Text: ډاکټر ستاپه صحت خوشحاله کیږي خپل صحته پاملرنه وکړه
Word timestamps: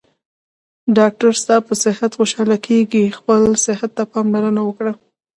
ډاکټر 0.97 1.31
ستاپه 1.41 1.73
صحت 1.83 2.11
خوشحاله 2.19 2.57
کیږي 2.67 3.03
خپل 3.17 3.41
صحته 3.65 4.03
پاملرنه 4.13 4.61
وکړه 4.65 4.93